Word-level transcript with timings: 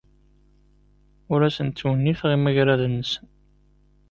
Ur 1.31 1.39
asen-ttwenniteɣ 1.47 2.29
imagraden-nsen. 2.35 3.25